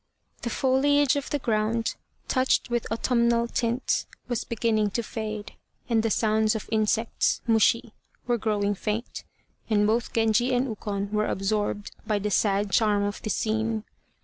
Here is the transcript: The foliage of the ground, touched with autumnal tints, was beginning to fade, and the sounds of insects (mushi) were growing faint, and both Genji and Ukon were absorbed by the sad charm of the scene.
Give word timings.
The 0.41 0.49
foliage 0.49 1.15
of 1.15 1.29
the 1.29 1.37
ground, 1.37 1.93
touched 2.27 2.71
with 2.71 2.91
autumnal 2.91 3.47
tints, 3.47 4.07
was 4.27 4.43
beginning 4.43 4.89
to 4.97 5.03
fade, 5.03 5.53
and 5.87 6.01
the 6.01 6.09
sounds 6.09 6.55
of 6.55 6.67
insects 6.71 7.39
(mushi) 7.47 7.91
were 8.25 8.39
growing 8.39 8.73
faint, 8.73 9.23
and 9.69 9.85
both 9.85 10.11
Genji 10.11 10.55
and 10.55 10.65
Ukon 10.65 11.11
were 11.11 11.27
absorbed 11.27 11.91
by 12.07 12.17
the 12.17 12.31
sad 12.31 12.71
charm 12.71 13.03
of 13.03 13.21
the 13.21 13.29
scene. 13.29 13.83